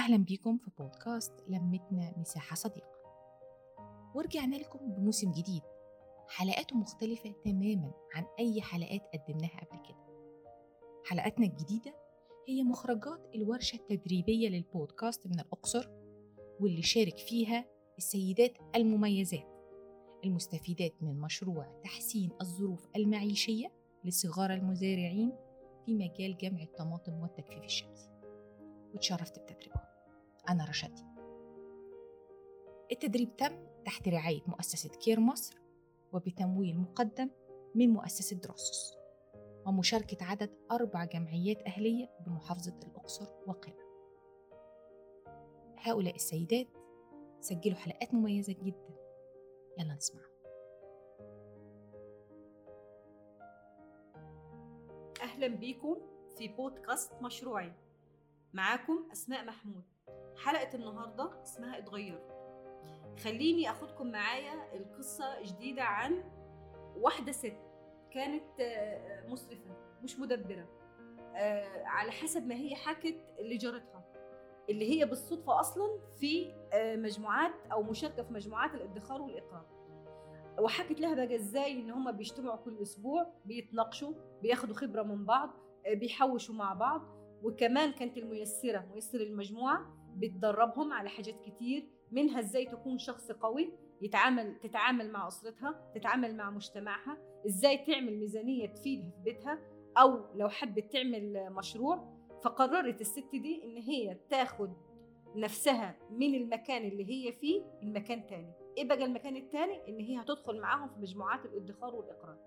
أهلا 0.00 0.16
بيكم 0.16 0.58
في 0.58 0.70
بودكاست 0.78 1.32
لمتنا 1.48 2.14
مساحة 2.18 2.56
صديقة. 2.56 3.00
ورجعنا 4.14 4.56
لكم 4.56 4.78
بموسم 4.78 5.32
جديد. 5.32 5.62
حلقاته 6.28 6.76
مختلفة 6.76 7.34
تماما 7.44 7.92
عن 8.14 8.24
أي 8.38 8.62
حلقات 8.62 9.02
قدمناها 9.14 9.60
قبل 9.60 9.88
كده. 9.88 10.06
حلقاتنا 11.04 11.46
الجديدة 11.46 11.94
هي 12.48 12.62
مخرجات 12.62 13.34
الورشة 13.34 13.76
التدريبية 13.76 14.48
للبودكاست 14.48 15.26
من 15.26 15.40
الأقصر 15.40 15.88
واللي 16.60 16.82
شارك 16.82 17.18
فيها 17.18 17.64
السيدات 17.98 18.52
المميزات 18.76 19.48
المستفيدات 20.24 21.02
من 21.02 21.20
مشروع 21.20 21.80
تحسين 21.84 22.30
الظروف 22.40 22.88
المعيشية 22.96 23.72
لصغار 24.04 24.54
المزارعين 24.54 25.32
في 25.86 25.94
مجال 25.94 26.36
جمع 26.38 26.62
الطماطم 26.62 27.12
والتجفيف 27.12 27.64
الشمسي. 27.64 28.10
وتشرفت 28.94 29.38
بتدريبهم. 29.38 29.89
أنا 30.48 30.64
رشدي 30.64 31.04
التدريب 32.92 33.36
تم 33.36 33.66
تحت 33.84 34.08
رعاية 34.08 34.42
مؤسسة 34.46 34.88
كير 34.88 35.20
مصر 35.20 35.60
وبتمويل 36.12 36.78
مقدم 36.78 37.30
من 37.74 37.90
مؤسسة 37.90 38.36
دروسوس 38.36 38.94
ومشاركة 39.66 40.24
عدد 40.24 40.50
أربع 40.70 41.04
جمعيات 41.04 41.62
أهلية 41.66 42.10
بمحافظة 42.26 42.78
الأقصر 42.86 43.26
وقنا 43.46 43.90
هؤلاء 45.78 46.14
السيدات 46.14 46.66
سجلوا 47.40 47.76
حلقات 47.76 48.14
مميزة 48.14 48.52
جدا. 48.52 48.96
يلا 49.78 49.94
نسمع 49.94 50.20
أهلا 55.22 55.46
بيكم 55.48 55.96
في 56.38 56.48
بودكاست 56.48 57.12
مشروعي. 57.22 57.72
معاكم 58.52 59.08
أسماء 59.12 59.44
محمود. 59.44 59.84
حلقة 60.44 60.74
النهاردة 60.74 61.42
اسمها 61.42 61.78
اتغير. 61.78 62.20
خليني 63.24 63.70
أخدكم 63.70 64.10
معايا 64.10 64.74
القصة 64.76 65.42
جديدة 65.42 65.82
عن 65.82 66.22
واحدة 66.96 67.32
ست 67.32 67.56
كانت 68.10 68.60
آه، 68.60 69.26
مسرفة 69.28 69.76
مش 70.02 70.18
مدبرة 70.18 70.68
آه، 71.36 71.84
على 71.84 72.10
حسب 72.12 72.46
ما 72.46 72.54
هي 72.54 72.74
حكت 72.74 73.16
لجارتها 73.40 74.04
اللي 74.70 74.90
هي 75.00 75.04
بالصدفة 75.06 75.60
أصلا 75.60 75.98
في 76.20 76.52
آه، 76.72 76.96
مجموعات 76.96 77.52
أو 77.72 77.82
مشاركة 77.82 78.22
في 78.22 78.32
مجموعات 78.32 78.74
الادخار 78.74 79.22
والإقراض 79.22 79.66
وحكت 80.60 81.00
لها 81.00 81.14
بقى 81.14 81.34
إزاي 81.34 81.72
إن 81.72 81.90
هم 81.90 82.12
بيجتمعوا 82.12 82.56
كل 82.56 82.78
أسبوع 82.82 83.26
بيتناقشوا 83.44 84.12
بياخدوا 84.42 84.74
خبرة 84.74 85.02
من 85.02 85.24
بعض 85.24 85.50
بيحوشوا 85.88 86.54
مع 86.54 86.74
بعض 86.74 87.02
وكمان 87.42 87.92
كانت 87.92 88.16
الميسرة 88.18 88.86
ميسر 88.94 89.20
المجموعة 89.20 89.99
بتدربهم 90.16 90.92
على 90.92 91.08
حاجات 91.08 91.40
كتير 91.40 91.88
منها 92.10 92.40
إزاي 92.40 92.66
تكون 92.66 92.98
شخص 92.98 93.32
قوي 93.32 93.72
يتعامل 94.02 94.56
تتعامل 94.60 95.10
مع 95.12 95.28
أسرتها 95.28 95.90
تتعامل 95.94 96.36
مع 96.36 96.50
مجتمعها 96.50 97.18
إزاي 97.46 97.78
تعمل 97.78 98.18
ميزانية 98.18 98.66
تفيدها 98.66 99.10
في 99.10 99.22
بيتها 99.24 99.58
أو 99.98 100.24
لو 100.34 100.48
حبت 100.48 100.92
تعمل 100.92 101.50
مشروع. 101.52 102.20
فقررت 102.44 103.00
الست 103.00 103.28
دي 103.32 103.64
إن 103.64 103.76
هي 103.76 104.16
تاخد 104.30 104.72
نفسها 105.36 105.96
من 106.10 106.34
المكان 106.34 106.84
اللي 106.88 107.04
هي 107.10 107.32
فيه 107.32 107.62
المكان 107.82 108.26
تاني. 108.26 108.52
إيه 108.78 108.88
بقى 108.88 109.04
المكان 109.04 109.36
التاني؟ 109.36 109.88
إن 109.88 110.00
هي 110.00 110.20
هتدخل 110.20 110.60
معاهم 110.60 110.88
في 110.88 111.00
مجموعات 111.00 111.44
الادخار 111.44 111.94
والاقراض 111.94 112.38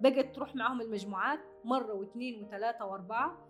بقت 0.00 0.34
تروح 0.34 0.54
معاهم 0.54 0.80
المجموعات 0.80 1.40
مرة 1.64 1.94
واثنين 1.94 2.42
وثلاثه 2.44 2.84
وأربعة. 2.86 3.46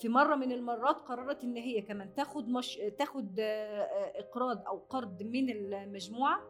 في 0.00 0.08
مرة 0.08 0.34
من 0.34 0.52
المرات 0.52 0.96
قررت 1.00 1.44
إن 1.44 1.56
هي 1.56 1.80
كمان 1.82 2.14
تاخد 2.14 2.48
مش 2.48 2.80
تاخد 2.98 3.40
إقراض 4.14 4.66
أو 4.66 4.78
قرض 4.78 5.22
من 5.22 5.50
المجموعة 5.50 6.40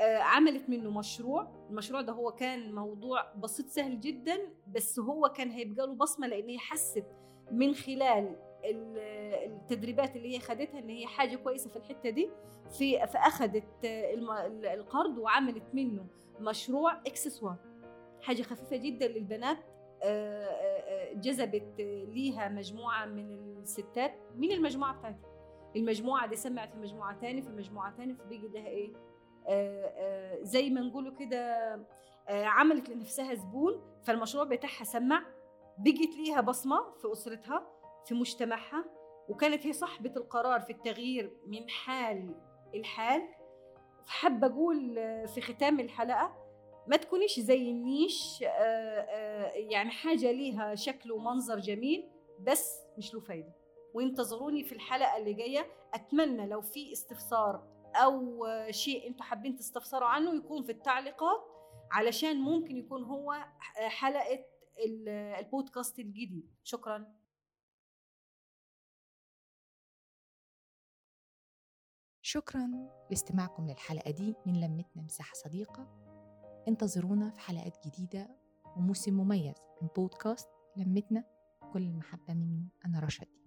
عملت 0.00 0.68
منه 0.68 0.90
مشروع. 0.90 1.66
المشروع 1.70 2.00
ده 2.00 2.12
هو 2.12 2.30
كان 2.32 2.74
موضوع 2.74 3.32
بسيط 3.34 3.66
سهل 3.66 4.00
جدا 4.00 4.38
بس 4.74 4.98
هو 4.98 5.28
كان 5.28 5.50
هيبقى 5.50 5.86
له 5.86 5.94
بصمة 5.94 6.26
لأن 6.26 6.48
هي 6.48 6.58
حست 6.58 7.04
من 7.52 7.74
خلال 7.74 8.36
التدريبات 8.64 10.16
اللي 10.16 10.34
هي 10.34 10.40
خدتها 10.40 10.78
إن 10.78 10.88
هي 10.88 11.06
حاجة 11.06 11.36
كويسة 11.36 11.70
في 11.70 11.76
الحتة 11.76 12.10
دي. 12.10 12.30
في 12.78 13.06
فاخذت 13.06 13.64
القرض 14.64 15.18
وعملت 15.18 15.64
منه 15.74 16.06
مشروع 16.40 16.92
إكسسوار. 17.06 17.56
حاجة 18.22 18.42
خفيفة 18.42 18.76
جدا 18.76 19.08
للبنات 19.08 19.58
جذبت 21.14 21.80
ليها 22.08 22.48
مجموعة 22.48 23.06
من 23.06 23.56
الستات. 23.58 24.14
من 24.36 24.52
المجموعة 24.52 24.98
بتاعتها؟ 24.98 25.30
المجموعة 25.76 26.26
دي 26.26 26.36
سمعت 26.36 26.72
في 26.72 26.78
مجموعة 26.78 27.18
تاني 27.20 27.42
في 27.42 27.48
مجموعة 27.48 27.96
تاني 27.96 28.14
فبيجي 28.14 28.48
لها 28.48 28.66
إيه؟ 28.66 28.92
زي 30.42 30.70
ما 30.70 30.80
نقوله 30.80 31.10
كده 31.10 31.56
عملت 32.28 32.88
لنفسها 32.88 33.34
زبون 33.34 33.82
فالمشروع 34.02 34.44
بتاعها 34.44 34.84
سمع 34.84 35.22
بقت 35.78 36.16
ليها 36.16 36.40
بصمة 36.40 36.92
في 37.02 37.12
أسرتها 37.12 37.66
في 38.06 38.14
مجتمعها 38.14 38.84
وكانت 39.28 39.66
هي 39.66 39.72
صاحبة 39.72 40.12
القرار 40.16 40.60
في 40.60 40.70
التغيير 40.70 41.36
من 41.46 41.68
حال 41.68 42.34
الحال. 42.74 43.22
فحابة 44.06 44.46
أقول 44.46 44.94
في 45.28 45.40
ختام 45.40 45.80
الحلقة 45.80 46.43
ما 46.86 46.96
تكونيش 46.96 47.40
زي 47.40 47.70
النيش 47.70 48.40
يعني 49.70 49.90
حاجة 49.90 50.32
ليها 50.32 50.74
شكل 50.74 51.12
ومنظر 51.12 51.58
جميل 51.58 52.10
بس 52.40 52.80
مش 52.98 53.14
له 53.14 53.20
فايدة. 53.20 53.54
وانتظروني 53.94 54.64
في 54.64 54.72
الحلقة 54.72 55.16
اللي 55.16 55.34
جاية. 55.34 55.66
أتمنى 55.94 56.46
لو 56.46 56.60
في 56.60 56.92
استفسار 56.92 57.74
أو 57.94 58.46
شيء 58.70 59.08
أنتم 59.08 59.22
حابين 59.22 59.56
تستفسروا 59.56 60.08
عنه 60.08 60.34
يكون 60.34 60.62
في 60.62 60.72
التعليقات 60.72 61.40
علشان 61.90 62.36
ممكن 62.36 62.76
يكون 62.76 63.04
هو 63.04 63.34
حلقة 63.74 64.44
البودكاست 65.38 65.98
الجديد. 65.98 66.54
شكرا. 66.64 67.14
شكرا 72.22 72.70
لاستماعكم 73.10 73.66
للحلقة 73.66 74.10
دي 74.10 74.34
من 74.46 74.60
لمتنا 74.60 75.02
مساحة 75.02 75.34
صديقة. 75.34 76.03
انتظرونا 76.68 77.30
في 77.30 77.40
حلقات 77.40 77.86
جديدة 77.86 78.28
وموسم 78.76 79.14
مميز 79.14 79.54
من 79.82 79.88
بودكاست 79.96 80.48
لمتنا 80.76 81.24
كل 81.72 81.82
المحبة 81.82 82.34
مني 82.34 82.68
أنا 82.86 83.00
رشدي. 83.00 83.43